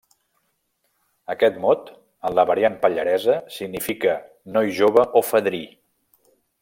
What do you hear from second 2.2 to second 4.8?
en la variant pallaresa, significa noi